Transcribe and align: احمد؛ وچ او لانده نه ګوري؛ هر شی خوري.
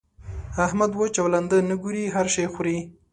احمد؛ 0.65 0.91
وچ 0.99 1.15
او 1.21 1.27
لانده 1.33 1.57
نه 1.69 1.75
ګوري؛ 1.83 2.03
هر 2.15 2.27
شی 2.35 2.45
خوري. 2.53 2.77